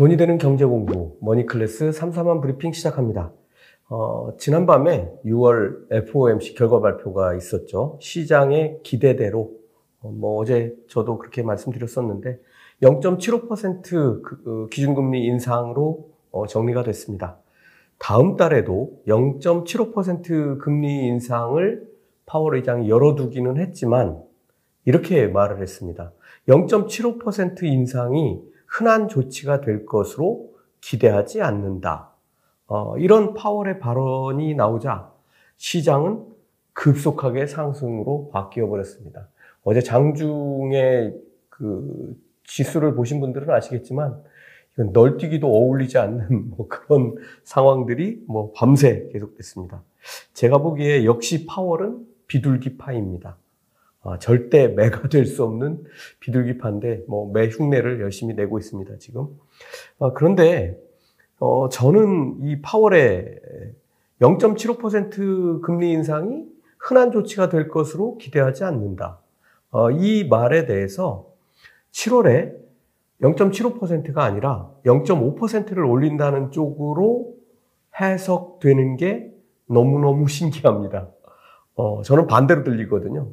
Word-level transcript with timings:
돈이 0.00 0.16
되는 0.16 0.38
경제 0.38 0.64
공부 0.64 1.18
머니클래스 1.20 1.90
3사만 1.90 2.40
브리핑 2.40 2.72
시작합니다. 2.72 3.34
어, 3.90 4.30
지난밤에 4.38 5.12
6월 5.26 5.92
FOMC 5.92 6.54
결과 6.54 6.80
발표가 6.80 7.34
있었죠. 7.34 7.98
시장의 8.00 8.78
기대대로 8.82 9.50
어, 10.00 10.08
뭐 10.08 10.40
어제 10.40 10.74
저도 10.88 11.18
그렇게 11.18 11.42
말씀드렸었는데 11.42 12.38
0.75% 12.80 14.22
그, 14.22 14.42
그 14.42 14.68
기준금리 14.70 15.26
인상으로 15.26 16.08
어, 16.30 16.46
정리가 16.46 16.82
됐습니다. 16.84 17.36
다음 17.98 18.38
달에도 18.38 19.02
0.75% 19.06 20.60
금리 20.60 21.08
인상을 21.08 21.86
파월 22.24 22.56
의장이 22.56 22.88
열어두기는 22.88 23.58
했지만 23.58 24.18
이렇게 24.86 25.26
말을 25.26 25.60
했습니다. 25.60 26.14
0.75% 26.48 27.64
인상이 27.64 28.40
흔한 28.70 29.08
조치가 29.08 29.60
될 29.60 29.84
것으로 29.84 30.54
기대하지 30.80 31.42
않는다. 31.42 32.10
어, 32.68 32.96
이런 32.98 33.34
파월의 33.34 33.80
발언이 33.80 34.54
나오자 34.54 35.12
시장은 35.56 36.24
급속하게 36.72 37.46
상승으로 37.46 38.30
바뀌어 38.32 38.68
버렸습니다. 38.68 39.28
어제 39.64 39.80
장중에 39.80 41.12
그 41.48 42.16
지수를 42.44 42.94
보신 42.94 43.20
분들은 43.20 43.50
아시겠지만 43.50 44.22
이건 44.74 44.92
널뛰기도 44.92 45.48
어울리지 45.48 45.98
않는 45.98 46.50
뭐 46.56 46.68
그런 46.68 47.16
상황들이 47.42 48.24
뭐 48.28 48.52
밤새 48.54 49.08
계속됐습니다. 49.12 49.82
제가 50.32 50.58
보기에 50.58 51.04
역시 51.04 51.44
파월은 51.44 52.06
비둘기 52.28 52.78
파입니다. 52.78 53.36
아, 54.02 54.18
절대 54.18 54.68
매가 54.68 55.08
될 55.10 55.26
수 55.26 55.44
없는 55.44 55.84
비둘기파인데 56.20 57.04
뭐 57.06 57.30
매 57.32 57.48
흉내를 57.48 58.00
열심히 58.00 58.34
내고 58.34 58.58
있습니다 58.58 58.96
지금. 58.98 59.28
아, 59.98 60.12
그런데 60.14 60.78
어, 61.38 61.68
저는 61.68 62.38
이 62.42 62.60
파월의 62.62 63.40
0.75% 64.20 65.62
금리 65.62 65.92
인상이 65.92 66.44
흔한 66.78 67.10
조치가 67.12 67.48
될 67.48 67.68
것으로 67.68 68.16
기대하지 68.18 68.64
않는다. 68.64 69.18
어, 69.70 69.90
이 69.90 70.26
말에 70.28 70.66
대해서 70.66 71.26
7월에 71.92 72.54
0.75%가 73.22 74.24
아니라 74.24 74.70
0.5%를 74.84 75.84
올린다는 75.84 76.52
쪽으로 76.52 77.34
해석되는 78.00 78.96
게 78.96 79.32
너무너무 79.66 80.26
신기합니다. 80.28 81.08
어, 81.74 82.02
저는 82.02 82.26
반대로 82.26 82.64
들리거든요. 82.64 83.28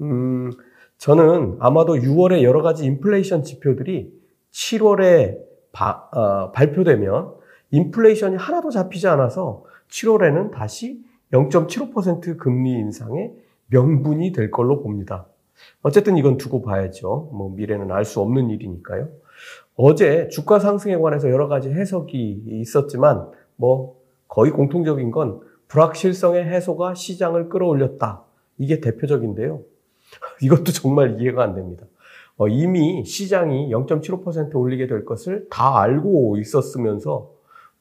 음, 0.00 0.50
저는 0.98 1.56
아마도 1.60 1.94
6월에 1.94 2.42
여러 2.42 2.62
가지 2.62 2.84
인플레이션 2.86 3.42
지표들이 3.42 4.12
7월에 4.52 5.38
바, 5.72 6.08
어, 6.12 6.52
발표되면 6.52 7.34
인플레이션이 7.70 8.36
하나도 8.36 8.70
잡히지 8.70 9.06
않아서 9.08 9.64
7월에는 9.90 10.50
다시 10.50 11.02
0.75% 11.32 12.38
금리 12.38 12.72
인상의 12.72 13.34
명분이 13.68 14.32
될 14.32 14.50
걸로 14.50 14.82
봅니다. 14.82 15.26
어쨌든 15.82 16.16
이건 16.16 16.36
두고 16.38 16.62
봐야죠. 16.62 17.30
뭐 17.32 17.50
미래는 17.54 17.90
알 17.90 18.04
수 18.04 18.20
없는 18.20 18.50
일이니까요. 18.50 19.08
어제 19.76 20.28
주가 20.28 20.58
상승에 20.58 20.96
관해서 20.96 21.30
여러 21.30 21.48
가지 21.48 21.70
해석이 21.70 22.44
있었지만 22.46 23.30
뭐 23.56 23.96
거의 24.26 24.50
공통적인 24.52 25.10
건 25.10 25.40
불확실성의 25.68 26.44
해소가 26.44 26.94
시장을 26.94 27.48
끌어올렸다. 27.48 28.24
이게 28.56 28.80
대표적인데요. 28.80 29.62
이것도 30.42 30.72
정말 30.72 31.20
이해가 31.20 31.42
안 31.42 31.54
됩니다. 31.54 31.86
어, 32.36 32.48
이미 32.48 33.04
시장이 33.04 33.70
0.75% 33.70 34.54
올리게 34.54 34.86
될 34.86 35.04
것을 35.04 35.46
다 35.50 35.80
알고 35.80 36.36
있었으면서 36.38 37.32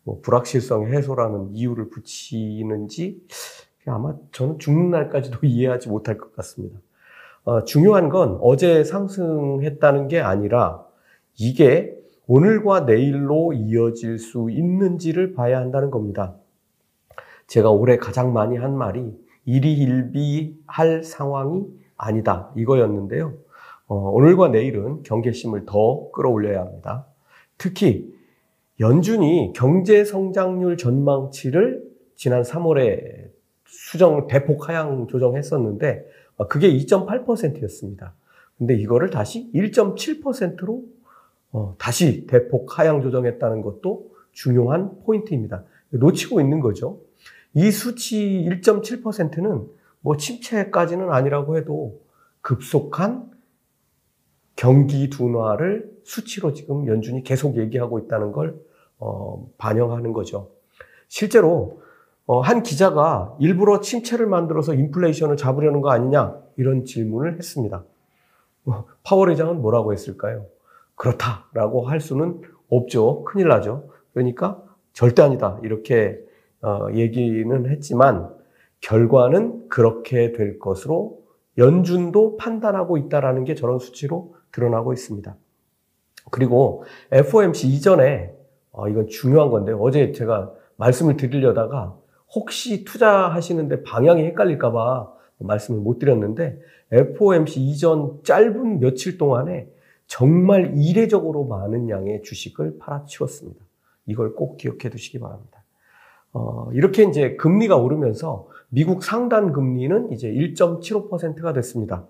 뭐 0.04 0.20
불확실성 0.22 0.88
해소라는 0.88 1.54
이유를 1.54 1.90
붙이는지 1.90 3.22
아마 3.86 4.16
저는 4.32 4.60
죽는 4.60 4.90
날까지도 4.90 5.40
이해하지 5.46 5.90
못할 5.90 6.18
것 6.18 6.36
같습니다. 6.36 6.80
어, 7.44 7.64
중요한 7.64 8.10
건 8.10 8.38
어제 8.42 8.84
상승했다는 8.84 10.08
게 10.08 10.20
아니라 10.20 10.86
이게 11.38 11.96
오늘과 12.26 12.82
내일로 12.82 13.54
이어질 13.54 14.20
수 14.20 14.50
있는지를 14.50 15.34
봐야 15.34 15.60
한다는 15.60 15.92
겁니다. 15.92 16.36
제가 17.48 17.72
올해 17.72 17.98
가장 17.98 18.34
많이 18.34 18.58
한 18.58 18.78
말이 18.78 19.14
일희일비할 19.46 21.04
상황이 21.04 21.66
아니다 21.98 22.52
이거였는데요. 22.56 23.34
어, 23.88 23.96
오늘과 23.96 24.50
내일은 24.50 25.04
경계심을 25.04 25.66
더 25.66 26.12
끌어올려야 26.12 26.62
합니다. 26.62 27.08
특히 27.58 28.14
연준이 28.80 29.54
경제 29.56 30.04
성장률 30.04 30.78
전망치를 30.78 31.84
지난 32.16 32.44
3월에 32.44 33.30
수정 33.66 34.28
대폭 34.28 34.70
하향 34.70 35.08
조정했었는데 35.08 36.06
어, 36.38 36.48
그게 36.48 36.72
2.8%였습니다. 36.72 38.14
근데 38.58 38.76
이거를 38.76 39.10
다시 39.10 39.52
1.7%로 39.54 40.84
어, 41.52 41.76
다시 41.78 42.28
대폭 42.28 42.78
하향 42.78 43.02
조정했다는 43.02 43.62
것도 43.62 44.12
중요한 44.32 45.00
포인트입니다. 45.04 45.64
놓치고 45.90 46.42
있는 46.42 46.60
거죠. 46.60 47.00
이 47.54 47.72
수치 47.72 48.46
1.7%는 48.48 49.68
뭐 50.08 50.16
침체까지는 50.16 51.12
아니라고 51.12 51.58
해도 51.58 52.00
급속한 52.40 53.30
경기 54.56 55.10
둔화를 55.10 55.92
수치로 56.06 56.54
지금 56.54 56.88
연준이 56.88 57.24
계속 57.24 57.58
얘기하고 57.58 58.00
있다는 58.00 58.32
걸 58.32 58.58
어, 59.00 59.50
반영하는 59.58 60.14
거죠. 60.14 60.52
실제로 61.10 61.82
어, 62.26 62.40
한 62.40 62.64
기자가 62.64 63.36
일부러 63.42 63.82
침체를 63.82 64.28
만들어서 64.28 64.76
인플레이션을 64.76 65.36
잡으려는 65.36 65.82
거 65.82 65.90
아니냐 65.90 66.38
이런 66.56 66.86
질문을 66.86 67.36
했습니다. 67.36 67.84
어, 68.66 68.86
파월 69.04 69.32
의장은 69.32 69.62
뭐라고 69.62 69.92
했을까요? 69.92 70.46
그렇다라고 70.96 71.86
할 71.86 72.00
수는 72.00 72.40
없죠. 72.70 73.26
큰일 73.26 73.50
나죠. 73.50 73.90
그러니까 74.14 74.64
절대 74.94 75.22
아니다 75.22 75.60
이렇게 75.64 76.18
어, 76.62 76.88
얘기는 76.94 77.70
했지만 77.70 78.37
결과는 78.82 79.70
그렇게 79.70 80.32
될 80.32 80.60
것으로 80.60 81.20
연준도 81.58 82.38
판단하고 82.38 82.98
있다라는 82.98 83.44
게 83.44 83.56
저런 83.56 83.80
수치로 83.80 84.36
드러나고 84.52 84.94
있습니다. 84.94 85.36
그리고 86.32 86.84
FOMC 87.12 87.68
이전에 87.68 88.34
어, 88.72 88.88
이건 88.88 89.08
중요한 89.08 89.50
건데 89.50 89.74
어제 89.78 90.12
제가 90.12 90.52
말씀을 90.76 91.18
드리려다가 91.18 91.98
혹시 92.34 92.84
투자하시는데 92.84 93.84
방향이 93.84 94.24
헷갈릴까봐 94.24 95.12
말씀을 95.40 95.80
못 95.82 96.00
드렸는데 96.00 96.60
FOMC 96.92 97.62
이전 97.62 98.20
짧은 98.24 98.80
며칠 98.80 99.18
동안에 99.18 99.68
정말 100.06 100.74
이례적으로 100.78 101.46
많은 101.46 101.90
양의 101.90 102.24
주식을 102.24 102.78
팔아치웠습니다. 102.80 103.64
이걸 104.06 104.36
꼭 104.36 104.58
기억해 104.58 104.90
두시기 104.90 105.20
바랍니다. 105.20 105.64
어, 106.34 106.70
이렇게 106.74 107.04
이제 107.04 107.36
금리가 107.36 107.78
오르면서 107.78 108.48
미국 108.70 109.04
상단 109.04 109.54
금리는 109.54 110.12
이제 110.12 110.30
1.75%가 110.32 111.54
됐습니다. 111.54 112.06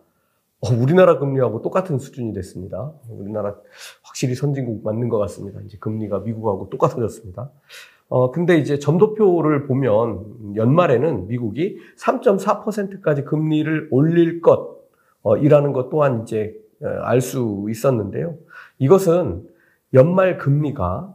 어, 0.59 0.73
우리나라 0.73 1.19
금리하고 1.19 1.61
똑같은 1.61 1.99
수준이 1.99 2.33
됐습니다. 2.33 2.91
우리나라 3.09 3.55
확실히 4.01 4.33
선진국 4.33 4.83
맞는 4.83 5.09
것 5.09 5.19
같습니다. 5.19 5.59
이제 5.65 5.77
금리가 5.79 6.19
미국하고 6.19 6.69
똑같아졌습니다. 6.69 7.51
어, 8.09 8.31
근데 8.31 8.57
이제 8.57 8.79
점도표를 8.79 9.67
보면 9.67 10.55
연말에는 10.55 11.27
미국이 11.27 11.77
3.4%까지 11.99 13.23
금리를 13.23 13.89
올릴 13.91 14.41
것, 14.41 14.77
어, 15.21 15.37
이라는 15.37 15.73
것 15.73 15.89
또한 15.89 16.23
이제 16.23 16.55
어, 16.81 16.87
알수 16.87 17.67
있었는데요. 17.69 18.35
이것은 18.79 19.47
연말 19.93 20.37
금리가 20.37 21.13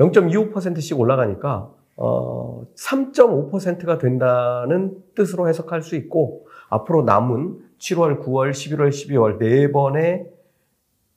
0.25%씩 0.00 0.98
올라가니까 0.98 1.70
어, 1.96 2.64
3.5%가 2.76 3.98
된다는 3.98 4.96
뜻으로 5.14 5.48
해석할 5.48 5.82
수 5.82 5.96
있고 5.96 6.46
앞으로 6.68 7.02
남은 7.02 7.58
7월, 7.78 8.22
9월, 8.22 8.50
11월, 8.50 8.88
12월 8.88 9.38
네 9.38 9.70
번의 9.72 10.26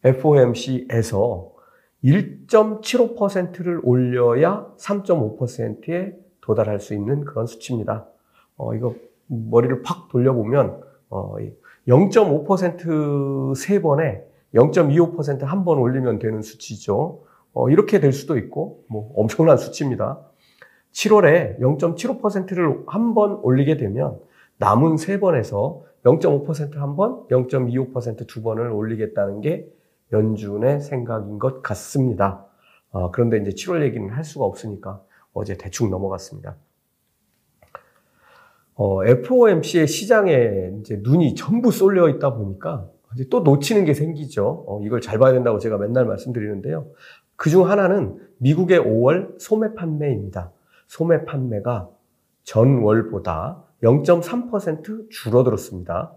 FOMC에서 0.04 1.52
1.75%를 2.04 3.80
올려야 3.84 4.68
3.5%에 4.78 6.18
도달할 6.42 6.80
수 6.80 6.94
있는 6.94 7.24
그런 7.24 7.46
수치입니다. 7.46 8.06
어, 8.58 8.75
이거 8.75 8.94
머리를 9.28 9.81
팍 9.81 10.10
돌려보면 10.10 10.81
어, 11.10 11.36
0.5%세 11.88 13.81
번에 13.81 14.24
0.25%한 14.54 15.66
번 15.66 15.78
올리면 15.80 16.20
되는 16.20 16.42
수치죠. 16.42 17.24
어, 17.54 17.70
이렇게 17.70 18.00
될 18.00 18.12
수도 18.14 18.38
있고 18.38 18.84
뭐 18.88 19.12
엄청난 19.16 19.58
수치입니다. 19.58 20.20
7월에 20.94 21.60
0.75%를 21.60 22.84
한 22.88 23.13
번 23.13 23.40
올리게 23.44 23.78
되면 23.78 24.19
남은 24.57 24.98
세 24.98 25.19
번에서 25.19 25.84
0.5%한 26.06 26.95
번, 26.95 27.25
0.25%두 27.30 28.42
번을 28.44 28.72
올리겠다는 28.72 29.42
게 29.42 29.68
연준의 30.12 30.81
생각인 30.81 31.40
것 31.40 31.62
같습니다. 31.63 32.45
어, 32.92 33.10
그런데 33.12 33.38
이제 33.38 33.50
7월 33.51 33.81
얘기는 33.84 34.07
할 34.10 34.24
수가 34.24 34.45
없으니까 34.45 35.01
어제 35.34 35.57
대충 35.57 35.90
넘어갔습니다. 35.90 36.56
어, 38.75 39.04
FOMC의 39.06 39.88
시장에 39.88 40.72
이제 40.80 41.00
눈이 41.04 41.36
전부 41.36 41.72
쏠려 41.72 42.10
있다 42.10 42.34
보니까 42.34 42.88
이제 43.16 43.25
또 43.30 43.42
놓치는 43.42 43.86
게 43.86 43.94
생기죠. 43.94 44.66
어, 44.68 44.81
이걸 44.84 45.01
잘 45.01 45.19
봐야 45.19 45.31
된다고 45.34 45.60
제가 45.60 45.78
맨날 45.78 46.06
말씀드리는데요. 46.06 46.88
그 47.36 47.50
중 47.50 47.69
하나는 47.69 48.18
미국의 48.38 48.80
5월 48.80 49.39
소매 49.39 49.74
판매입니다. 49.74 50.51
소매 50.88 51.25
판매가 51.25 51.89
전월보다 52.44 53.63
0.3% 53.83 55.09
줄어들었습니다. 55.09 56.13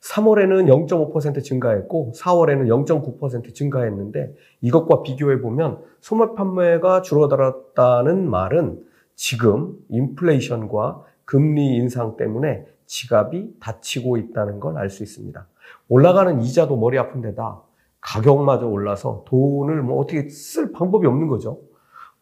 3월에는 0.00 0.88
0.5% 0.88 1.42
증가했고 1.44 2.12
4월에는 2.16 2.86
0.9% 2.86 3.54
증가했는데 3.54 4.34
이것과 4.62 5.02
비교해 5.02 5.40
보면 5.40 5.82
소매 6.00 6.34
판매가 6.34 7.02
줄어들었다는 7.02 8.28
말은 8.30 8.82
지금 9.14 9.74
인플레이션과 9.90 11.02
금리 11.26 11.76
인상 11.76 12.16
때문에 12.16 12.64
지갑이 12.86 13.60
닫히고 13.60 14.16
있다는 14.16 14.58
걸 14.58 14.78
알 14.78 14.88
수 14.88 15.02
있습니다. 15.02 15.46
올라가는 15.88 16.40
이자도 16.40 16.76
머리 16.76 16.98
아픈 16.98 17.20
데다 17.20 17.60
가격마저 18.00 18.66
올라서 18.66 19.24
돈을 19.26 19.82
뭐 19.82 20.00
어떻게 20.00 20.28
쓸 20.30 20.72
방법이 20.72 21.06
없는 21.06 21.28
거죠. 21.28 21.60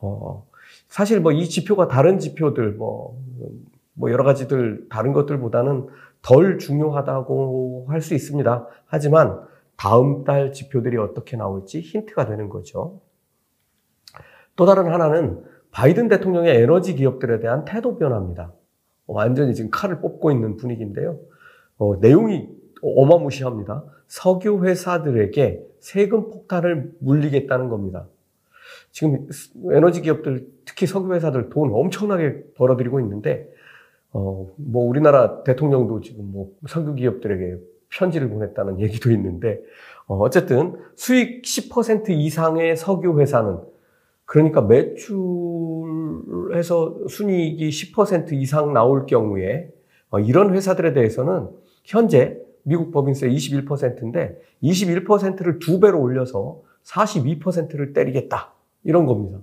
어, 0.00 0.46
사실 0.88 1.20
뭐 1.20 1.32
이 1.32 1.48
지표가 1.48 1.88
다른 1.88 2.18
지표들 2.18 2.72
뭐, 2.72 3.18
뭐 3.94 4.10
여러 4.10 4.24
가지들 4.24 4.86
다른 4.90 5.12
것들보다는 5.12 5.86
덜 6.22 6.58
중요하다고 6.58 7.86
할 7.88 8.00
수 8.00 8.14
있습니다. 8.14 8.66
하지만 8.86 9.40
다음 9.76 10.24
달 10.24 10.52
지표들이 10.52 10.96
어떻게 10.96 11.36
나올지 11.36 11.80
힌트가 11.80 12.26
되는 12.26 12.48
거죠. 12.48 13.00
또 14.56 14.66
다른 14.66 14.90
하나는 14.92 15.44
바이든 15.70 16.08
대통령의 16.08 16.56
에너지 16.56 16.94
기업들에 16.96 17.38
대한 17.38 17.64
태도 17.64 17.96
변화입니다. 17.96 18.52
완전히 19.06 19.54
지금 19.54 19.70
칼을 19.70 20.00
뽑고 20.00 20.32
있는 20.32 20.56
분위기인데요. 20.56 21.18
어, 21.76 21.96
내용이 21.96 22.48
어마무시합니다. 22.82 23.84
석유 24.08 24.64
회사들에게 24.64 25.64
세금 25.80 26.30
폭탄을 26.30 26.92
물리겠다는 27.00 27.68
겁니다. 27.68 28.08
지금 28.90 29.28
에너지 29.72 30.02
기업들, 30.02 30.46
특히 30.64 30.86
석유 30.86 31.14
회사들 31.14 31.50
돈 31.50 31.70
엄청나게 31.72 32.44
벌어들이고 32.56 33.00
있는데 33.00 33.48
어, 34.12 34.48
뭐 34.56 34.88
우리나라 34.88 35.42
대통령도 35.44 36.00
지금 36.00 36.32
뭐 36.32 36.50
석유 36.66 36.94
기업들에게 36.94 37.58
편지를 37.90 38.28
보냈다는 38.30 38.80
얘기도 38.82 39.10
있는데 39.12 39.60
어, 40.06 40.16
어쨌든 40.18 40.76
수익 40.96 41.42
10% 41.42 42.10
이상의 42.10 42.76
석유 42.76 43.18
회사는 43.20 43.58
그러니까 44.24 44.60
매출에서 44.60 45.08
순이익이 47.08 47.68
10% 47.68 48.32
이상 48.32 48.72
나올 48.72 49.06
경우에 49.06 49.70
어, 50.10 50.18
이런 50.20 50.54
회사들에 50.54 50.92
대해서는 50.92 51.48
현재 51.84 52.38
미국 52.62 52.90
법인세 52.92 53.28
21%인데 53.28 54.38
21%를 54.62 55.58
두 55.58 55.80
배로 55.80 56.00
올려서 56.00 56.60
42%를 56.84 57.92
때리겠다 57.94 58.52
이런 58.88 59.04
겁니다. 59.06 59.38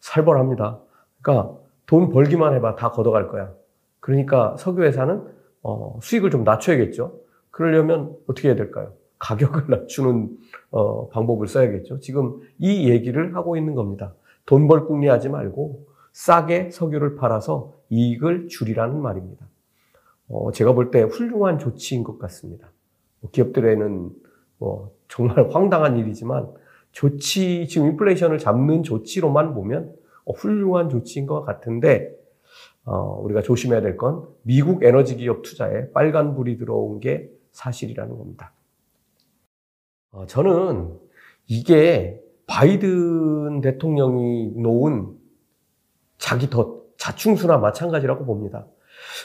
살벌합니다. 0.00 0.80
그러니까 1.22 1.56
돈 1.86 2.10
벌기만 2.10 2.52
해봐 2.54 2.74
다 2.74 2.90
걷어갈 2.90 3.28
거야. 3.28 3.52
그러니까 4.00 4.56
석유회사는 4.58 5.22
어, 5.62 5.98
수익을 6.02 6.30
좀 6.30 6.42
낮춰야겠죠. 6.44 7.20
그러려면 7.50 8.14
어떻게 8.28 8.48
해야 8.48 8.56
될까요? 8.56 8.92
가격을 9.18 9.64
낮추는 9.68 10.36
어, 10.70 11.08
방법을 11.10 11.46
써야겠죠. 11.46 12.00
지금 12.00 12.40
이 12.58 12.88
얘기를 12.90 13.34
하고 13.36 13.56
있는 13.56 13.74
겁니다. 13.74 14.14
돈 14.46 14.66
벌 14.66 14.86
궁리하지 14.86 15.28
말고 15.28 15.86
싸게 16.12 16.70
석유를 16.70 17.16
팔아서 17.16 17.74
이익을 17.90 18.48
줄이라는 18.48 19.00
말입니다. 19.00 19.46
어, 20.28 20.50
제가 20.52 20.72
볼 20.72 20.90
때 20.90 21.02
훌륭한 21.02 21.58
조치인 21.58 22.02
것 22.02 22.18
같습니다. 22.18 22.70
뭐 23.20 23.30
기업들에는 23.30 24.10
뭐 24.58 24.90
정말 25.08 25.48
황당한 25.54 25.96
일이지만 25.98 26.48
조치, 26.98 27.68
지금 27.68 27.86
인플레이션을 27.90 28.38
잡는 28.38 28.82
조치로만 28.82 29.54
보면 29.54 29.94
어, 30.24 30.32
훌륭한 30.32 30.88
조치인 30.88 31.26
것 31.26 31.42
같은데 31.44 32.12
어, 32.84 33.20
우리가 33.22 33.40
조심해야 33.40 33.82
될 33.82 33.96
건 33.96 34.26
미국 34.42 34.82
에너지 34.82 35.14
기업 35.14 35.42
투자에 35.42 35.92
빨간불이 35.92 36.58
들어온 36.58 36.98
게 36.98 37.30
사실이라는 37.52 38.18
겁니다. 38.18 38.52
어, 40.10 40.26
저는 40.26 40.98
이게 41.46 42.20
바이든 42.48 43.60
대통령이 43.60 44.54
놓은 44.56 45.14
자기 46.18 46.50
더 46.50 46.80
자충수나 46.96 47.58
마찬가지라고 47.58 48.24
봅니다. 48.24 48.66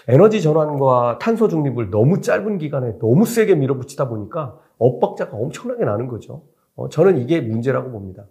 에너지 0.08 0.44
전환과 0.44 1.18
탄소 1.20 1.48
중립을 1.48 1.90
너무 1.90 2.22
짧은 2.22 2.60
기간에 2.60 3.00
너무 3.00 3.26
세게 3.26 3.56
밀어붙이다 3.56 4.10
보니까 4.10 4.60
엇박자가 4.78 5.36
엄청나게 5.36 5.86
나는 5.86 6.08
거죠. 6.08 6.44
어, 6.76 6.90
저는 6.90 7.18
이게 7.18 7.42
문제라고 7.42 7.92
봅니다. 7.92 8.26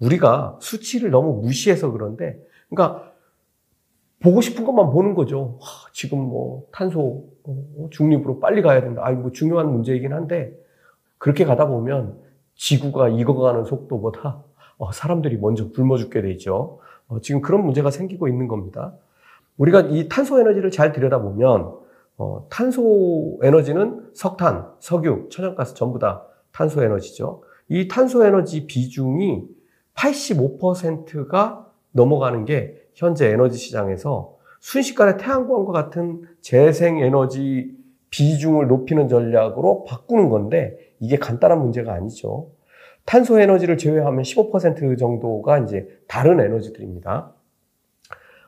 우리가 0.00 0.58
수치를 0.60 1.10
너무 1.10 1.40
무시해서 1.40 1.90
그런데, 1.90 2.38
그러니까 2.68 3.12
보고 4.20 4.40
싶은 4.40 4.64
것만 4.64 4.90
보는 4.90 5.14
거죠. 5.14 5.58
하, 5.60 5.90
지금 5.92 6.18
뭐 6.18 6.66
탄소 6.72 7.24
어, 7.44 7.88
중립으로 7.90 8.40
빨리 8.40 8.62
가야 8.62 8.80
된다. 8.80 9.02
아, 9.04 9.10
이거 9.10 9.30
중요한 9.30 9.70
문제이긴 9.70 10.12
한데 10.12 10.52
그렇게 11.18 11.44
가다 11.44 11.66
보면 11.66 12.16
지구가 12.54 13.10
익어가는 13.10 13.64
속도보다 13.64 14.42
어, 14.78 14.92
사람들이 14.92 15.38
먼저 15.38 15.68
굶어 15.70 15.96
죽게 15.96 16.22
되죠. 16.22 16.80
어, 17.08 17.20
지금 17.20 17.40
그런 17.40 17.64
문제가 17.64 17.90
생기고 17.90 18.28
있는 18.28 18.48
겁니다. 18.48 18.92
우리가 19.56 19.82
이 19.82 20.08
탄소 20.08 20.40
에너지를 20.40 20.70
잘 20.70 20.92
들여다보면 20.92 21.74
어, 22.18 22.46
탄소 22.50 23.38
에너지는 23.42 24.10
석탄, 24.14 24.66
석유, 24.80 25.28
천연가스 25.30 25.74
전부 25.74 25.98
다 25.98 26.24
탄소 26.52 26.82
에너지죠. 26.82 27.42
이 27.68 27.88
탄소 27.88 28.24
에너지 28.24 28.66
비중이 28.66 29.44
85%가 29.94 31.70
넘어가는 31.92 32.44
게 32.44 32.76
현재 32.94 33.28
에너지 33.28 33.58
시장에서 33.58 34.36
순식간에 34.60 35.16
태양광과 35.16 35.72
같은 35.72 36.22
재생 36.40 36.98
에너지 36.98 37.76
비중을 38.10 38.68
높이는 38.68 39.08
전략으로 39.08 39.84
바꾸는 39.84 40.30
건데 40.30 40.78
이게 40.98 41.16
간단한 41.16 41.60
문제가 41.60 41.92
아니죠. 41.92 42.50
탄소 43.04 43.38
에너지를 43.38 43.78
제외하면 43.78 44.22
15% 44.22 44.98
정도가 44.98 45.58
이제 45.60 45.88
다른 46.06 46.40
에너지들입니다. 46.40 47.32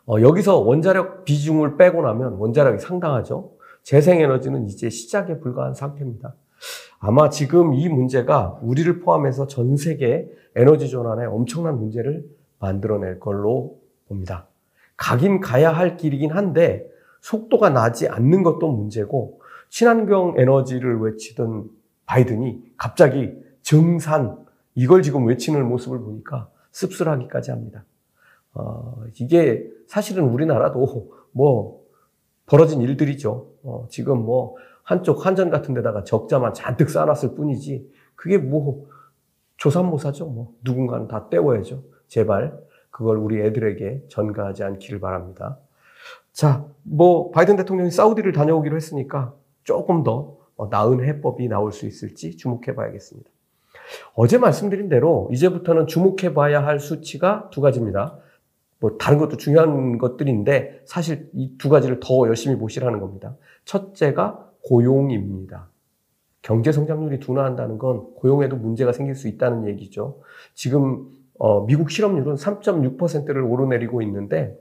어, 0.06 0.20
여기서 0.20 0.58
원자력 0.58 1.24
비중을 1.24 1.76
빼고 1.76 2.02
나면 2.02 2.34
원자력이 2.34 2.78
상당하죠. 2.78 3.52
재생 3.82 4.20
에너지는 4.20 4.66
이제 4.66 4.90
시작에 4.90 5.38
불과한 5.38 5.74
상태입니다. 5.74 6.34
아마 7.00 7.30
지금 7.30 7.72
이 7.72 7.88
문제가 7.88 8.58
우리를 8.62 9.00
포함해서 9.00 9.46
전 9.46 9.76
세계 9.76 10.30
에너지 10.54 10.90
전환에 10.90 11.24
엄청난 11.24 11.78
문제를 11.78 12.28
만들어낼 12.58 13.18
걸로 13.18 13.78
봅니다. 14.06 14.46
가긴 14.98 15.40
가야 15.40 15.72
할 15.72 15.96
길이긴 15.96 16.30
한데 16.30 16.86
속도가 17.22 17.70
나지 17.70 18.06
않는 18.06 18.42
것도 18.42 18.70
문제고 18.70 19.40
친환경 19.70 20.34
에너지를 20.36 21.00
외치던 21.00 21.70
바이든이 22.04 22.74
갑자기 22.76 23.32
정산 23.62 24.36
이걸 24.74 25.02
지금 25.02 25.26
외치는 25.26 25.66
모습을 25.66 26.00
보니까 26.00 26.50
씁쓸하기까지 26.72 27.50
합니다. 27.50 27.84
어, 28.52 29.04
이게 29.18 29.66
사실은 29.86 30.24
우리나라도 30.24 31.10
뭐 31.32 31.80
벌어진 32.44 32.82
일들이죠. 32.82 33.46
어, 33.62 33.86
지금 33.88 34.18
뭐 34.24 34.56
한쪽 34.90 35.24
한전 35.24 35.50
같은 35.50 35.72
데다가 35.72 36.02
적자만 36.02 36.52
잔뜩 36.52 36.90
쌓아놨을 36.90 37.36
뿐이지 37.36 37.88
그게 38.16 38.38
뭐 38.38 38.88
조삼모사죠. 39.56 40.26
뭐 40.26 40.52
누군가는 40.64 41.06
다 41.06 41.28
때워야죠. 41.28 41.84
제발 42.08 42.58
그걸 42.90 43.18
우리 43.18 43.40
애들에게 43.40 44.06
전가하지 44.08 44.64
않기를 44.64 44.98
바랍니다. 44.98 45.58
자, 46.32 46.66
뭐 46.82 47.30
바이든 47.30 47.54
대통령이 47.54 47.92
사우디를 47.92 48.32
다녀오기로 48.32 48.74
했으니까 48.74 49.32
조금 49.62 50.02
더 50.02 50.38
어, 50.56 50.66
나은 50.66 51.04
해법이 51.04 51.46
나올 51.46 51.70
수 51.70 51.86
있을지 51.86 52.36
주목해 52.36 52.74
봐야겠습니다. 52.74 53.30
어제 54.14 54.38
말씀드린 54.38 54.88
대로 54.88 55.28
이제부터는 55.30 55.86
주목해 55.86 56.34
봐야 56.34 56.66
할 56.66 56.80
수치가 56.80 57.48
두 57.52 57.60
가지입니다. 57.60 58.18
뭐 58.80 58.96
다른 58.98 59.18
것도 59.18 59.36
중요한 59.36 59.98
것들인데 59.98 60.82
사실 60.84 61.30
이 61.32 61.56
두 61.58 61.68
가지를 61.68 62.00
더 62.00 62.26
열심히 62.26 62.56
보시라는 62.56 62.98
겁니다. 62.98 63.36
첫째가 63.66 64.49
고용입니다. 64.64 65.68
경제 66.42 66.72
성장률이 66.72 67.20
둔화한다는 67.20 67.78
건 67.78 68.14
고용에도 68.14 68.56
문제가 68.56 68.92
생길 68.92 69.14
수 69.14 69.28
있다는 69.28 69.66
얘기죠. 69.68 70.20
지금 70.54 71.06
어, 71.38 71.64
미국 71.66 71.90
실업률은 71.90 72.34
3.6%를 72.34 73.42
오르내리고 73.42 74.02
있는데 74.02 74.58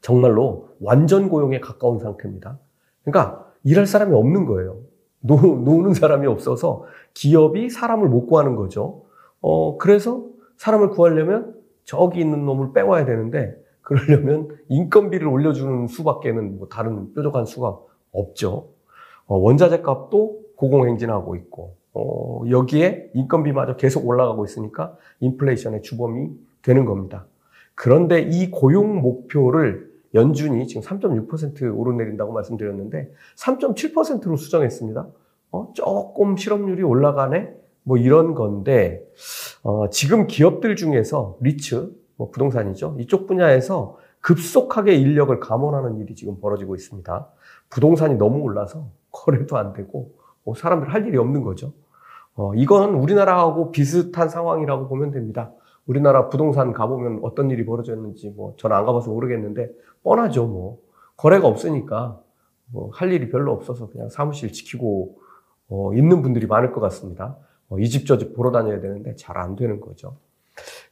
정말로 0.00 0.68
완전 0.80 1.28
고용에 1.28 1.60
가까운 1.60 1.98
상태입니다. 1.98 2.58
그러니까 3.02 3.46
일할 3.62 3.86
사람이 3.86 4.14
없는 4.14 4.46
거예요. 4.46 4.78
노, 5.20 5.36
노는 5.36 5.94
사람이 5.94 6.26
없어서 6.26 6.84
기업이 7.14 7.70
사람을 7.70 8.08
못 8.08 8.26
구하는 8.26 8.54
거죠. 8.56 9.04
어, 9.40 9.76
그래서 9.78 10.24
사람을 10.56 10.90
구하려면 10.90 11.54
저기 11.84 12.20
있는 12.20 12.44
놈을 12.44 12.72
빼와야 12.72 13.04
되는데 13.04 13.56
그러려면 13.82 14.48
인건비를 14.68 15.26
올려주는 15.26 15.86
수밖에는 15.86 16.58
뭐 16.58 16.68
다른 16.68 17.12
뾰족한 17.14 17.44
수가 17.44 17.78
없죠. 18.12 18.75
어, 19.26 19.36
원자재 19.36 19.82
값도 19.82 20.40
고공행진하고 20.56 21.36
있고 21.36 21.74
어, 21.92 22.42
여기에 22.48 23.10
인건비마저 23.14 23.76
계속 23.76 24.06
올라가고 24.06 24.44
있으니까 24.44 24.96
인플레이션의 25.20 25.82
주범이 25.82 26.30
되는 26.62 26.84
겁니다. 26.84 27.26
그런데 27.74 28.20
이 28.20 28.50
고용 28.50 29.00
목표를 29.00 29.90
연준이 30.14 30.66
지금 30.66 30.82
3.6% 30.82 31.76
오르내린다고 31.76 32.32
말씀드렸는데 32.32 33.12
3.7%로 33.36 34.36
수정했습니다. 34.36 35.06
어, 35.52 35.72
조금 35.74 36.36
실업률이 36.36 36.82
올라가네? 36.82 37.54
뭐 37.82 37.96
이런 37.96 38.34
건데 38.34 39.06
어, 39.62 39.88
지금 39.90 40.26
기업들 40.26 40.74
중에서 40.76 41.36
리츠, 41.40 41.92
뭐 42.16 42.30
부동산이죠. 42.30 42.96
이쪽 42.98 43.26
분야에서 43.26 43.98
급속하게 44.26 44.96
인력을 44.96 45.38
감원하는 45.38 46.00
일이 46.00 46.16
지금 46.16 46.40
벌어지고 46.40 46.74
있습니다. 46.74 47.28
부동산이 47.70 48.16
너무 48.16 48.40
올라서 48.40 48.88
거래도 49.12 49.56
안 49.56 49.72
되고 49.72 50.10
뭐 50.42 50.56
사람들 50.56 50.92
할 50.92 51.06
일이 51.06 51.16
없는 51.16 51.42
거죠. 51.42 51.72
어, 52.34 52.52
이건 52.56 52.94
우리나라하고 52.94 53.70
비슷한 53.70 54.28
상황이라고 54.28 54.88
보면 54.88 55.12
됩니다. 55.12 55.52
우리나라 55.86 56.28
부동산 56.28 56.72
가보면 56.72 57.20
어떤 57.22 57.52
일이 57.52 57.64
벌어졌는지 57.64 58.30
뭐 58.30 58.54
저는 58.56 58.74
안 58.74 58.84
가봐서 58.84 59.12
모르겠는데 59.12 59.70
뻔하죠 60.02 60.48
뭐 60.48 60.80
거래가 61.16 61.46
없으니까 61.46 62.20
뭐 62.72 62.90
할 62.92 63.12
일이 63.12 63.28
별로 63.30 63.52
없어서 63.52 63.88
그냥 63.90 64.08
사무실 64.08 64.52
지키고 64.52 65.20
어, 65.68 65.94
있는 65.94 66.22
분들이 66.22 66.48
많을 66.48 66.72
것 66.72 66.80
같습니다. 66.80 67.36
어, 67.68 67.78
이집 67.78 68.08
저집 68.08 68.34
보러 68.34 68.50
다녀야 68.50 68.80
되는데 68.80 69.14
잘 69.14 69.36
안 69.36 69.54
되는 69.54 69.80
거죠. 69.80 70.16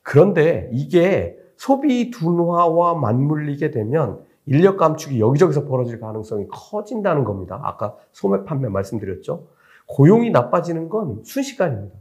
그런데 0.03 0.71
이게 0.73 1.37
소비 1.57 2.11
둔화와 2.11 2.95
맞물리게 2.95 3.71
되면 3.71 4.25
인력 4.47 4.77
감축이 4.77 5.21
여기저기서 5.21 5.65
벌어질 5.65 6.01
가능성이 6.01 6.47
커진다는 6.49 7.25
겁니다. 7.25 7.61
아까 7.63 7.97
소매 8.13 8.45
판매 8.45 8.69
말씀드렸죠. 8.69 9.47
고용이 9.87 10.31
나빠지는 10.31 10.89
건 10.89 11.23
순식간입니다. 11.25 11.97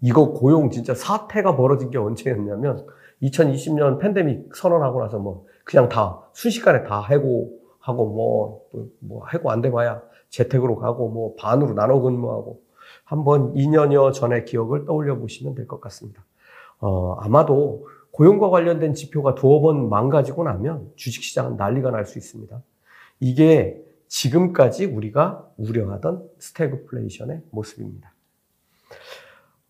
이거 0.00 0.30
고용 0.32 0.70
진짜 0.70 0.94
사태가 0.94 1.56
벌어진 1.56 1.90
게 1.90 1.98
언제였냐면 1.98 2.86
2020년 3.22 3.98
팬데믹 3.98 4.54
선언하고 4.54 5.02
나서 5.02 5.18
뭐 5.18 5.46
그냥 5.64 5.88
다 5.88 6.20
순식간에 6.32 6.84
다 6.84 7.02
해고하고 7.02 8.06
뭐, 8.06 8.62
뭐 9.00 9.26
해고 9.32 9.50
안 9.50 9.60
돼봐야 9.60 10.00
재택으로 10.28 10.76
가고 10.76 11.08
뭐 11.08 11.34
반으로 11.36 11.74
나눠 11.74 12.00
근무하고 12.00 12.62
한번 13.04 13.54
2년여 13.54 14.12
전의 14.12 14.44
기억을 14.44 14.84
떠올려 14.84 15.18
보시면 15.18 15.54
될 15.54 15.66
것 15.66 15.80
같습니다. 15.80 16.24
어, 16.80 17.14
아마도 17.20 17.86
고용과 18.12 18.50
관련된 18.50 18.94
지표가 18.94 19.34
두어 19.34 19.60
번 19.60 19.88
망가지고 19.88 20.44
나면 20.44 20.90
주식시장은 20.96 21.56
난리가 21.56 21.90
날 21.90 22.04
수 22.04 22.18
있습니다. 22.18 22.60
이게 23.20 23.82
지금까지 24.08 24.86
우리가 24.86 25.46
우려하던 25.58 26.24
스태그플레이션의 26.38 27.42
모습입니다. 27.50 28.12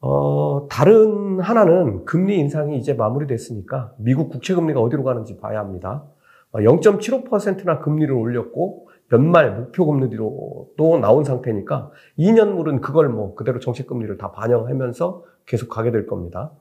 어, 0.01 0.69
다른 0.71 1.41
하나는 1.41 2.05
금리 2.05 2.39
인상이 2.39 2.79
이제 2.79 2.95
마무리됐으니까 2.95 3.95
미국 3.99 4.31
국채 4.31 4.55
금리가 4.55 4.81
어디로 4.81 5.03
가는지 5.03 5.37
봐야 5.39 5.59
합니다. 5.59 6.05
0.75%나 6.53 7.73
어, 7.75 7.79
금리를 7.81 8.15
올렸고 8.15 8.89
연말 9.13 9.57
목표 9.57 9.87
금리로 9.87 10.71
또 10.77 10.99
나온 10.99 11.25
상태니까 11.25 11.91
2년물은 12.19 12.81
그걸 12.81 13.09
뭐 13.09 13.35
그대로 13.35 13.59
정책 13.59 13.87
금리를 13.87 14.17
다 14.19 14.31
반영하면서 14.33 15.25
계속 15.47 15.69
가게 15.69 15.91
될 15.91 16.07
겁니다. 16.07 16.53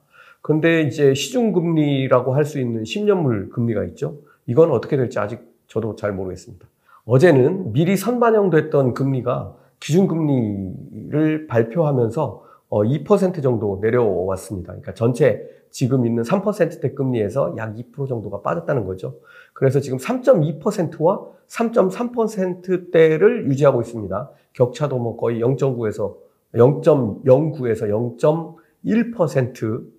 근데 0.48 0.80
이제 0.80 1.12
시중 1.12 1.52
금리라고 1.52 2.34
할 2.34 2.46
수 2.46 2.58
있는 2.58 2.84
10년물 2.84 3.50
금리가 3.50 3.84
있죠. 3.84 4.16
이건 4.46 4.70
어떻게 4.70 4.96
될지 4.96 5.18
아직 5.18 5.40
저도 5.66 5.94
잘 5.94 6.14
모르겠습니다. 6.14 6.66
어제는 7.04 7.74
미리 7.74 7.98
선반영됐던 7.98 8.94
금리가 8.94 9.54
기준금리를 9.78 11.48
발표하면서 11.48 12.44
2% 12.70 13.38
어, 13.38 13.42
정도 13.42 13.78
내려왔습니다. 13.82 14.72
그러니까 14.72 14.94
전체 14.94 15.46
지금 15.70 16.06
있는 16.06 16.22
3%대 16.22 16.94
금리에서 16.94 17.54
약 17.58 17.76
2% 17.76 18.08
정도가 18.08 18.40
빠졌다는 18.40 18.86
거죠. 18.86 19.16
그래서 19.52 19.80
지금 19.80 19.98
3.2%와 19.98 21.26
3.3%대를 21.46 23.48
유지하고 23.48 23.82
있습니다. 23.82 24.30
격차도 24.54 24.98
뭐 24.98 25.18
거의 25.18 25.42
0.9에서 25.42 26.16
0.09에서 26.54 28.56
0.1% 28.86 29.97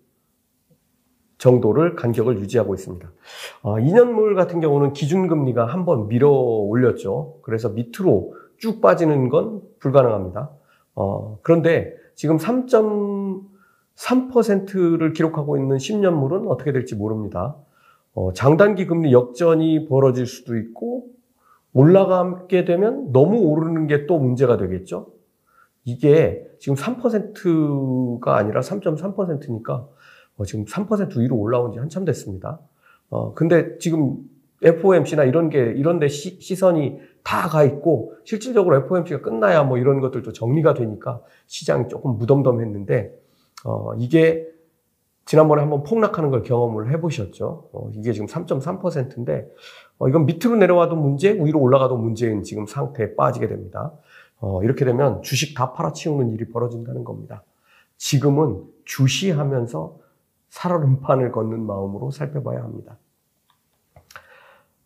정도를 1.39 1.95
간격을 1.95 2.37
유지하고 2.39 2.75
있습니다. 2.75 3.09
어, 3.63 3.75
2년물 3.77 4.35
같은 4.35 4.59
경우는 4.61 4.93
기준금리가 4.93 5.65
한 5.65 5.85
번 5.85 6.07
밀어 6.07 6.29
올렸죠. 6.29 7.37
그래서 7.41 7.69
밑으로 7.69 8.35
쭉 8.57 8.81
빠지는 8.81 9.29
건 9.29 9.61
불가능합니다. 9.79 10.51
어, 10.95 11.39
그런데 11.41 11.93
지금 12.15 12.37
3.3%를 12.37 15.13
기록하고 15.13 15.57
있는 15.57 15.77
10년물은 15.77 16.47
어떻게 16.49 16.71
될지 16.71 16.95
모릅니다. 16.95 17.55
어, 18.13 18.33
장단기 18.33 18.85
금리 18.85 19.13
역전이 19.13 19.87
벌어질 19.87 20.25
수도 20.25 20.57
있고 20.57 21.05
올라가게 21.73 22.65
되면 22.65 23.11
너무 23.13 23.37
오르는 23.39 23.87
게 23.87 24.05
또 24.07 24.17
문제가 24.19 24.57
되겠죠. 24.57 25.07
이게 25.85 26.45
지금 26.59 26.75
3%가 26.75 28.35
아니라 28.35 28.59
3.3%니까 28.61 29.87
어, 30.39 30.45
지금 30.45 30.65
3% 30.65 31.19
위로 31.19 31.35
올라온 31.37 31.73
지 31.73 31.79
한참 31.79 32.05
됐습니다. 32.05 32.59
어, 33.09 33.33
근데 33.33 33.77
지금 33.77 34.17
FOMC나 34.63 35.25
이런 35.25 35.49
게, 35.49 35.73
이런 35.75 35.99
데 35.99 36.07
시, 36.07 36.39
시선이 36.41 36.99
다 37.23 37.49
가 37.49 37.63
있고, 37.63 38.15
실질적으로 38.23 38.77
FOMC가 38.77 39.21
끝나야 39.21 39.63
뭐 39.63 39.77
이런 39.77 39.99
것들도 39.99 40.31
정리가 40.33 40.73
되니까 40.73 41.21
시장이 41.47 41.89
조금 41.89 42.17
무덤덤했는데, 42.17 43.13
어, 43.65 43.93
이게 43.97 44.47
지난번에 45.25 45.61
한번 45.61 45.83
폭락하는 45.83 46.31
걸 46.31 46.41
경험을 46.41 46.91
해보셨죠. 46.93 47.69
어, 47.71 47.89
이게 47.93 48.13
지금 48.13 48.25
3.3%인데, 48.27 49.47
어, 49.99 50.07
이건 50.07 50.25
밑으로 50.25 50.55
내려와도 50.55 50.95
문제, 50.95 51.31
위로 51.33 51.59
올라가도 51.59 51.97
문제인 51.97 52.43
지금 52.43 52.65
상태에 52.65 53.15
빠지게 53.15 53.47
됩니다. 53.47 53.91
어, 54.39 54.63
이렇게 54.63 54.85
되면 54.85 55.21
주식 55.21 55.53
다 55.55 55.73
팔아치우는 55.73 56.29
일이 56.29 56.47
벌어진다는 56.49 57.03
겁니다. 57.03 57.43
지금은 57.97 58.63
주시하면서 58.85 59.97
살얼음판을 60.49 61.31
걷는 61.31 61.65
마음으로 61.65 62.11
살펴봐야 62.11 62.63
합니다. 62.63 62.97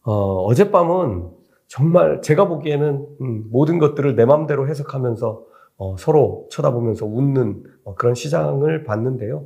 어, 0.03 0.43
어젯밤은 0.45 1.29
정말 1.67 2.21
제가 2.21 2.47
보기에는 2.47 3.07
음, 3.21 3.45
모든 3.49 3.79
것들을 3.79 4.15
내 4.15 4.25
마음대로 4.25 4.67
해석하면서 4.67 5.43
어, 5.77 5.95
서로 5.97 6.47
쳐다보면서 6.51 7.05
웃는 7.05 7.63
어, 7.83 7.95
그런 7.95 8.13
시장을 8.13 8.83
봤는데요. 8.83 9.45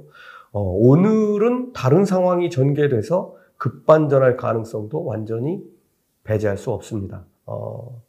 어, 0.51 0.61
오늘은 0.61 1.73
다른 1.73 2.05
상황이 2.05 2.49
전개돼서 2.49 3.35
급반전할 3.57 4.37
가능성도 4.37 5.05
완전히 5.05 5.63
배제할 6.23 6.57
수 6.57 6.71
없습니다. 6.71 7.25
어, 7.45 8.01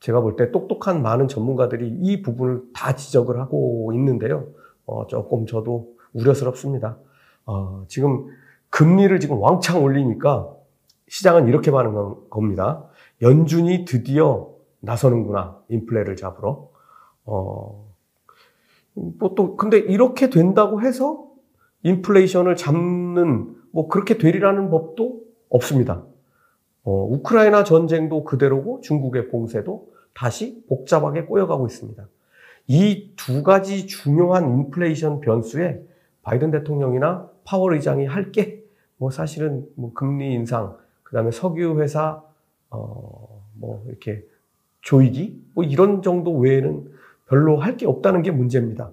제가 0.00 0.20
볼 0.20 0.36
때 0.36 0.50
똑똑한 0.50 1.02
많은 1.02 1.28
전문가들이 1.28 1.88
이 2.00 2.22
부분을 2.22 2.62
다 2.74 2.94
지적을 2.94 3.38
하고 3.40 3.92
있는데요. 3.94 4.48
어, 4.86 5.06
조금 5.06 5.46
저도 5.46 5.92
우려스럽습니다. 6.14 6.96
어, 7.48 7.84
지금 7.88 8.26
금리를 8.68 9.18
지금 9.20 9.40
왕창 9.40 9.82
올리니까 9.82 10.54
시장은 11.08 11.48
이렇게 11.48 11.70
반응한 11.70 12.28
겁니다. 12.28 12.84
연준이 13.22 13.86
드디어 13.86 14.50
나서는구나. 14.80 15.58
인플레를 15.70 16.14
잡으러. 16.16 16.68
어, 17.24 17.88
뭐 18.92 19.34
또, 19.34 19.56
근데 19.56 19.78
이렇게 19.78 20.28
된다고 20.28 20.82
해서 20.82 21.24
인플레이션을 21.84 22.56
잡는, 22.56 23.56
뭐 23.72 23.88
그렇게 23.88 24.18
되리라는 24.18 24.70
법도 24.70 25.22
없습니다. 25.48 26.04
어, 26.84 27.04
우크라이나 27.04 27.64
전쟁도 27.64 28.24
그대로고 28.24 28.82
중국의 28.82 29.28
봉쇄도 29.28 29.88
다시 30.14 30.62
복잡하게 30.68 31.24
꼬여가고 31.24 31.66
있습니다. 31.66 32.06
이 32.66 33.14
두 33.16 33.42
가지 33.42 33.86
중요한 33.86 34.50
인플레이션 34.50 35.20
변수에 35.20 35.82
바이든 36.22 36.50
대통령이나 36.50 37.30
파월 37.48 37.74
의장이 37.74 38.06
할 38.06 38.30
게 38.32 38.58
뭐 39.00 39.10
사실은 39.10 39.64
뭐 39.76 39.92
금리 39.94 40.34
인상, 40.34 40.76
그 41.04 41.14
다음에 41.14 41.30
석유 41.30 41.80
회사 41.80 42.22
어 42.70 43.26
뭐 43.60 43.82
이렇게 43.88 44.24
조이기 44.82 45.42
뭐 45.54 45.64
이런 45.64 46.00
정도 46.02 46.32
외에는 46.36 46.92
별로 47.26 47.56
할 47.58 47.76
게 47.76 47.86
없다는 47.86 48.22
게 48.22 48.30
문제입니다. 48.30 48.92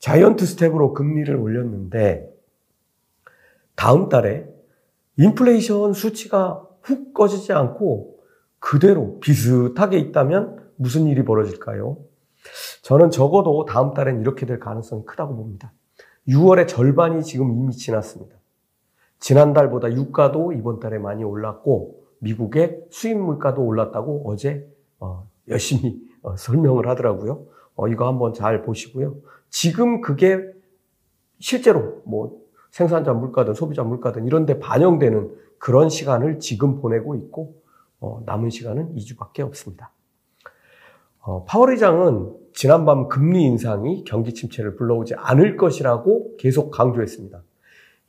자이언트 0.00 0.44
스텝으로 0.44 0.92
금리를 0.92 1.34
올렸는데 1.34 2.30
다음 3.74 4.08
달에 4.10 4.46
인플레이션 5.16 5.94
수치가 5.94 6.66
훅 6.82 7.14
꺾이지 7.14 7.52
않고 7.54 8.18
그대로 8.58 9.18
비슷하게 9.20 9.98
있다면 9.98 10.72
무슨 10.76 11.06
일이 11.06 11.24
벌어질까요? 11.24 11.96
저는 12.82 13.10
적어도 13.10 13.64
다음 13.64 13.94
달엔 13.94 14.20
이렇게 14.20 14.44
될 14.44 14.58
가능성이 14.60 15.04
크다고 15.06 15.36
봅니다. 15.36 15.72
6월의 16.28 16.68
절반이 16.68 17.22
지금 17.22 17.52
이미 17.52 17.72
지났습니다. 17.72 18.36
지난달보다 19.18 19.92
유가도 19.92 20.52
이번 20.52 20.80
달에 20.80 20.98
많이 20.98 21.24
올랐고 21.24 22.04
미국의 22.18 22.84
수입 22.90 23.18
물가도 23.18 23.62
올랐다고 23.62 24.22
어제 24.26 24.68
어, 24.98 25.28
열심히 25.48 26.00
어, 26.22 26.36
설명을 26.36 26.88
하더라고요. 26.88 27.46
어, 27.76 27.88
이거 27.88 28.06
한번 28.06 28.34
잘 28.34 28.62
보시고요. 28.62 29.16
지금 29.48 30.00
그게 30.00 30.40
실제로 31.38 32.02
뭐 32.04 32.40
생산자 32.70 33.12
물가든 33.12 33.54
소비자 33.54 33.82
물가든 33.84 34.26
이런 34.26 34.46
데 34.46 34.58
반영되는 34.58 35.34
그런 35.58 35.88
시간을 35.88 36.40
지금 36.40 36.80
보내고 36.80 37.14
있고 37.16 37.54
어, 38.00 38.22
남은 38.26 38.50
시간은 38.50 38.94
2주밖에 38.94 39.40
없습니다. 39.40 39.92
어, 41.20 41.44
파월 41.44 41.70
의장은 41.70 42.45
지난밤 42.56 43.08
금리 43.08 43.44
인상이 43.44 44.02
경기 44.04 44.32
침체를 44.32 44.76
불러오지 44.76 45.14
않을 45.14 45.58
것이라고 45.58 46.36
계속 46.38 46.70
강조했습니다. 46.70 47.42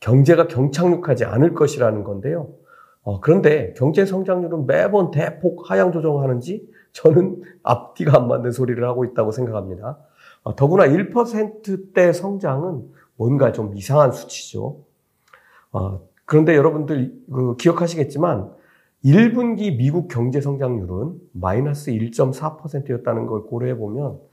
경제가 0.00 0.48
경착륙하지 0.48 1.26
않을 1.26 1.52
것이라는 1.52 2.02
건데요. 2.02 2.48
어, 3.02 3.20
그런데 3.20 3.74
경제 3.76 4.06
성장률은 4.06 4.66
매번 4.66 5.10
대폭 5.10 5.70
하향 5.70 5.92
조정하는지 5.92 6.66
저는 6.92 7.42
앞뒤가 7.62 8.16
안 8.16 8.26
맞는 8.26 8.50
소리를 8.50 8.82
하고 8.88 9.04
있다고 9.04 9.32
생각합니다. 9.32 9.98
어, 10.42 10.56
더구나 10.56 10.86
1%대 10.86 12.12
성장은 12.14 12.88
뭔가 13.16 13.52
좀 13.52 13.76
이상한 13.76 14.12
수치죠. 14.12 14.78
어, 15.72 16.00
그런데 16.24 16.56
여러분들 16.56 17.12
그 17.30 17.56
기억하시겠지만 17.56 18.50
1분기 19.04 19.76
미국 19.76 20.08
경제 20.08 20.40
성장률은 20.40 21.20
마이너스 21.32 21.90
1.4%였다는 21.90 23.26
걸 23.26 23.42
고려해 23.42 23.76
보면 23.76 24.27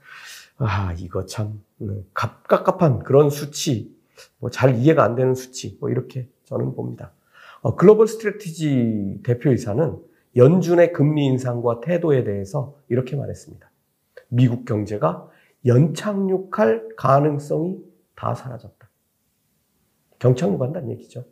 아 0.58 0.94
이거 0.98 1.26
참 1.26 1.62
네, 1.78 1.94
갑갑한 2.14 3.00
그런 3.00 3.30
수치, 3.30 3.94
뭐 4.38 4.50
잘 4.50 4.76
이해가 4.76 5.04
안 5.04 5.14
되는 5.14 5.34
수치, 5.34 5.76
뭐 5.80 5.90
이렇게 5.90 6.28
저는 6.44 6.74
봅니다. 6.74 7.12
어, 7.60 7.74
글로벌 7.76 8.06
스트래티지 8.06 9.20
대표이사는 9.24 9.98
연준의 10.36 10.92
금리 10.92 11.26
인상과 11.26 11.80
태도에 11.80 12.24
대해서 12.24 12.76
이렇게 12.88 13.16
말했습니다. 13.16 13.70
미국 14.28 14.64
경제가 14.64 15.28
연착륙할 15.64 16.88
가능성이 16.96 17.78
다 18.14 18.34
사라졌다. 18.34 18.88
경착륙한다는 20.18 20.90
얘기죠. 20.92 21.24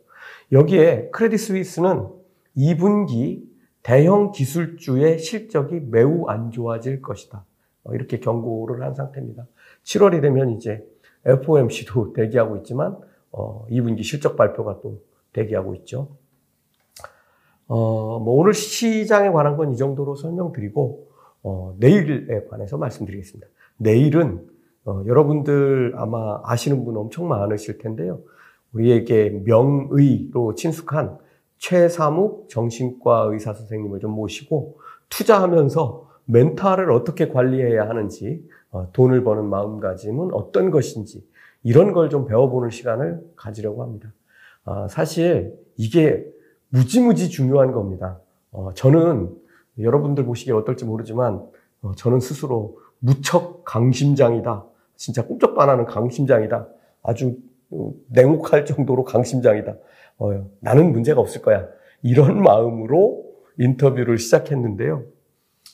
여기에 0.51 1.09
크레딧 1.11 1.39
스위스는 1.39 2.09
2분기 2.57 3.43
대형 3.83 4.31
기술주의 4.31 5.19
실적이 5.19 5.79
매우 5.79 6.27
안 6.27 6.51
좋아질 6.51 7.01
것이다. 7.01 7.45
어, 7.85 7.93
이렇게 7.93 8.19
경고를 8.19 8.83
한 8.83 8.93
상태입니다. 8.93 9.47
7월이 9.83 10.21
되면 10.21 10.51
이제 10.51 10.85
FOMC도 11.25 12.13
대기하고 12.17 12.57
있지만 12.57 12.97
2분기 13.31 13.99
어, 13.99 14.03
실적 14.03 14.35
발표가 14.35 14.79
또 14.81 15.01
대기하고 15.33 15.75
있죠. 15.75 16.09
어, 17.67 18.19
뭐 18.19 18.35
오늘 18.35 18.53
시장에 18.53 19.29
관한 19.29 19.57
건 19.57 19.73
이 19.73 19.77
정도로 19.77 20.15
설명드리고 20.15 21.07
어, 21.43 21.75
내일에 21.79 22.45
관해서 22.49 22.77
말씀드리겠습니다. 22.77 23.47
내일은 23.77 24.47
어, 24.85 25.03
여러분들 25.07 25.93
아마 25.95 26.41
아시는 26.43 26.85
분 26.85 26.95
엄청 26.97 27.27
많으실 27.27 27.79
텐데요. 27.79 28.21
우리에게 28.73 29.41
명의로 29.45 30.53
친숙한 30.55 31.17
최사묵 31.57 32.49
정신과 32.49 33.29
의사 33.31 33.53
선생님을 33.53 33.99
좀 33.99 34.11
모시고 34.11 34.79
투자하면서 35.09 36.04
멘탈을 36.25 36.91
어떻게 36.91 37.27
관리해야 37.29 37.87
하는지, 37.87 38.43
어, 38.71 38.91
돈을 38.93 39.23
버는 39.23 39.45
마음가짐은 39.45 40.33
어떤 40.33 40.71
것인지, 40.71 41.25
이런 41.63 41.93
걸 41.93 42.09
좀 42.09 42.25
배워보는 42.27 42.69
시간을 42.69 43.21
가지려고 43.35 43.83
합니다. 43.83 44.13
어, 44.65 44.87
사실 44.87 45.57
이게 45.77 46.25
무지무지 46.69 47.29
중요한 47.29 47.71
겁니다. 47.71 48.19
어, 48.51 48.71
저는 48.73 49.35
여러분들 49.79 50.25
보시기에 50.25 50.53
어떨지 50.53 50.85
모르지만 50.85 51.43
저는 51.97 52.19
스스로 52.19 52.77
무척 52.99 53.63
강심장이다. 53.65 54.65
진짜 54.95 55.25
꿈쩍반하는 55.25 55.85
강심장이다. 55.85 56.67
아주 57.03 57.37
냉혹할 58.09 58.65
정도로 58.65 59.03
강심장이다. 59.03 59.75
어, 60.19 60.49
나는 60.61 60.91
문제가 60.91 61.19
없을 61.19 61.41
거야. 61.41 61.67
이런 62.01 62.41
마음으로 62.41 63.25
인터뷰를 63.57 64.17
시작했는데요. 64.17 65.03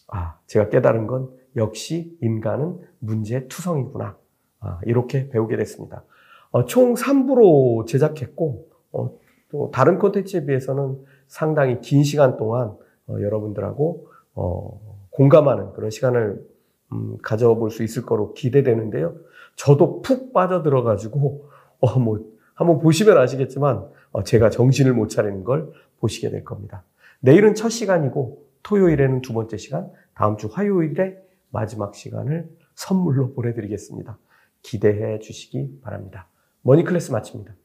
아, 0.07 0.37
제가 0.47 0.69
깨달은 0.69 1.07
건 1.07 1.29
역시 1.55 2.17
인간은 2.21 2.79
문제 2.99 3.47
투성이구나. 3.47 4.17
아, 4.59 4.79
이렇게 4.85 5.29
배우게 5.29 5.57
됐습니다. 5.57 6.03
어, 6.51 6.65
총 6.65 6.93
3부로 6.93 7.87
제작했고, 7.87 8.67
어, 8.91 9.17
또 9.49 9.71
다른 9.71 9.97
콘텐츠에 9.99 10.45
비해서는 10.45 11.03
상당히 11.27 11.79
긴 11.81 12.03
시간 12.03 12.37
동안 12.37 12.75
어, 13.07 13.15
여러분들하고 13.19 14.07
어, 14.35 14.79
공감하는 15.11 15.73
그런 15.73 15.89
시간을 15.89 16.45
음, 16.93 17.17
가져볼 17.21 17.71
수 17.71 17.83
있을 17.83 18.05
거로 18.05 18.33
기대되는데요. 18.33 19.15
저도 19.55 20.01
푹 20.01 20.33
빠져들어가지고, 20.33 21.49
어, 21.79 21.99
뭐, 21.99 22.19
한번 22.53 22.79
보시면 22.79 23.17
아시겠지만, 23.17 23.85
어, 24.11 24.23
제가 24.23 24.49
정신을 24.49 24.93
못 24.93 25.07
차리는 25.07 25.43
걸 25.43 25.71
보시게 25.99 26.29
될 26.29 26.43
겁니다. 26.43 26.83
내일은 27.19 27.55
첫 27.55 27.69
시간이고 27.69 28.43
토요일에는 28.63 29.21
두 29.21 29.33
번째 29.33 29.57
시간, 29.57 29.91
다음 30.13 30.37
주 30.37 30.47
화요일에 30.51 31.17
마지막 31.49 31.95
시간을 31.95 32.49
선물로 32.75 33.33
보내드리겠습니다. 33.33 34.17
기대해 34.61 35.19
주시기 35.19 35.81
바랍니다. 35.81 36.27
머니클래스 36.61 37.11
마칩니다. 37.11 37.55